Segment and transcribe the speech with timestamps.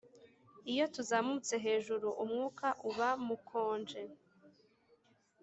[0.71, 4.01] iyo tuzamutse hejuru, umwuka uba mukonje.